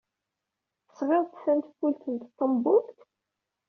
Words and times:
Tesɣid-d 0.85 1.31
tanfult 1.43 2.03
n 2.13 2.15
tṭembult? 2.23 2.99